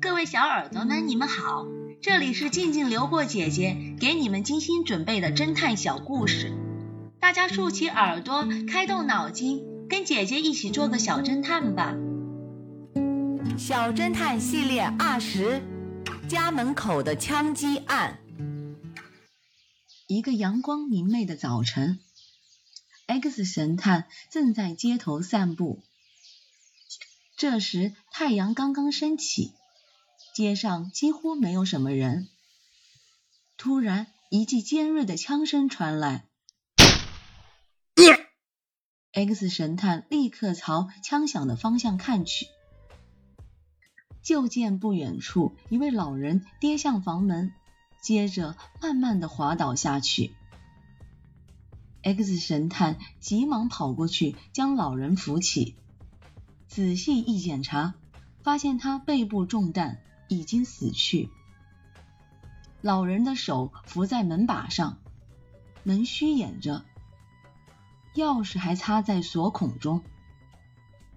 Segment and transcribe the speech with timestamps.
[0.00, 1.66] 各位小耳朵们，你们好，
[2.02, 6.52] 这里是静静流过姐姐给你们精心准备的侦探小故事，
[7.20, 11.94] 大家竖起耳朵，开动脑筋，跟姐姐一起做个小侦探吧。
[13.58, 15.62] 小侦探系列二十，
[16.28, 18.18] 家门口的枪击案。
[20.06, 22.00] 一个阳光明媚的早晨
[23.06, 25.82] ，X 神探正在街头散步。
[27.36, 29.54] 这时太阳刚刚升起，
[30.34, 32.28] 街上几乎没有什么人。
[33.56, 36.26] 突然，一记尖锐的枪声传来
[39.12, 42.46] ，X 神探立刻朝枪响的方向看去。
[44.22, 47.52] 就见不远处一位老人跌向房门，
[48.02, 50.32] 接着慢慢的滑倒下去。
[52.02, 55.74] X 神探急忙跑过去将老人扶起，
[56.68, 57.94] 仔细一检查，
[58.42, 61.28] 发现他背部中弹，已经死去。
[62.80, 64.98] 老人的手扶在门把上，
[65.82, 66.84] 门虚掩着，
[68.14, 70.02] 钥匙还插在锁孔中。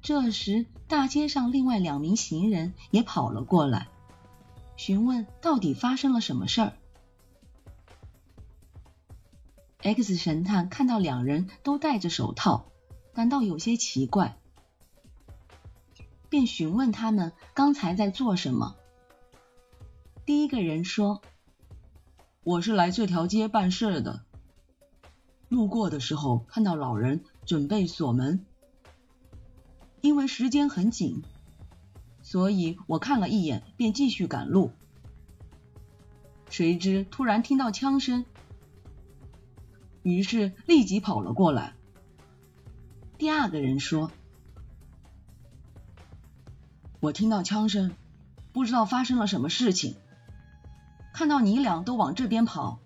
[0.00, 3.88] 这时，大街上另外两名行人也跑了过来，
[4.76, 6.72] 询问到底发生了什么事儿。
[9.82, 12.66] X 神探看到两人都戴着手套，
[13.12, 14.38] 感到有些奇怪，
[16.28, 18.76] 便询问他们刚才在做什么。
[20.30, 21.22] 第一个人说
[22.44, 24.24] ：“我是来这条街办事的，
[25.48, 28.46] 路过的时候看到老人准备锁门。”
[30.00, 31.24] 因为时间很紧，
[32.22, 34.70] 所以我看了一眼，便继续赶路。
[36.48, 38.24] 谁知突然听到枪声，
[40.04, 41.74] 于是立即跑了过来。
[43.18, 44.12] 第二个人说
[47.02, 47.90] ：“我听到枪声，
[48.52, 49.96] 不知道发生了什么事情，
[51.12, 52.80] 看到你俩都往这边跑，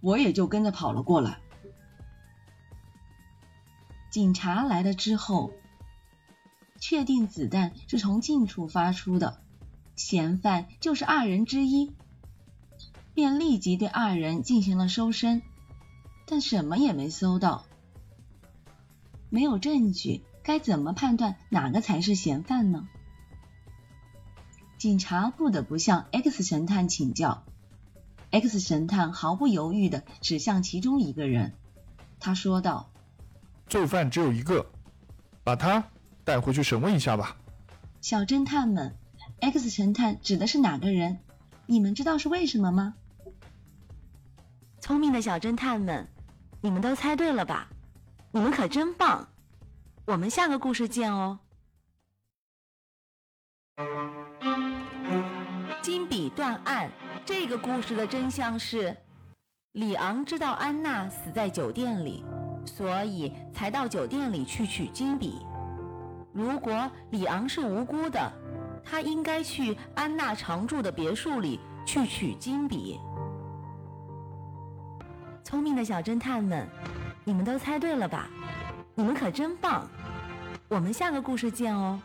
[0.00, 1.38] 我也就跟着跑了过来。”
[4.10, 5.52] 警察来了之后。
[6.82, 9.42] 确定子弹是从近处发出的，
[9.96, 11.92] 嫌犯就是二人之一，
[13.12, 15.42] 便立即对二人进行了搜身，
[16.24, 17.66] 但什么也没搜到。
[19.28, 22.88] 没有证据，该怎么判断哪个才是嫌犯呢？
[24.80, 27.44] 警察不得不向 X 神探请教。
[28.30, 31.52] X 神探毫不犹豫的指向其中一个人，
[32.18, 32.90] 他说道
[33.68, 34.70] ：“罪犯只有一个，
[35.44, 35.84] 把他。”
[36.24, 37.36] 带回去审问一下吧，
[38.00, 38.96] 小侦探们
[39.40, 41.18] ，X 神探指的是哪个人？
[41.66, 42.94] 你们知道是为什么吗？
[44.80, 46.08] 聪明的小侦探们，
[46.62, 47.68] 你们都猜对了吧？
[48.32, 49.28] 你们可真棒！
[50.06, 51.38] 我们下个故事见哦。
[56.30, 56.90] 断案
[57.24, 58.96] 这个故事的真相是，
[59.72, 62.24] 里昂知道安娜死在酒店里，
[62.64, 65.44] 所以才到酒店里去取金笔。
[66.32, 68.32] 如果里昂是无辜的，
[68.84, 73.00] 他应该去安娜常住的别墅里去取金笔。
[75.42, 76.68] 聪明的小侦探们，
[77.24, 78.28] 你们都猜对了吧？
[78.94, 79.88] 你们可真棒！
[80.68, 82.00] 我们下个故事见哦。